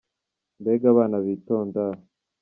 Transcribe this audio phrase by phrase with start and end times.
[0.61, 1.83] Mbega abana bitonda!